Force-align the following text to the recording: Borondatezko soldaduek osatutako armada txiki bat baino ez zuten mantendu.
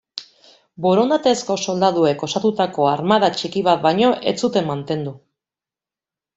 Borondatezko 0.85 1.57
soldaduek 1.65 2.25
osatutako 2.29 2.89
armada 2.93 3.31
txiki 3.37 3.65
bat 3.71 3.87
baino 3.87 4.13
ez 4.35 4.37
zuten 4.47 4.69
mantendu. 4.75 5.19